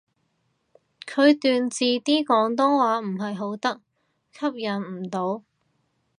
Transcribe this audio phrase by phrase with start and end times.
[1.05, 3.79] 佢段字啲廣東話唔係好得，
[4.31, 5.43] 吸引唔到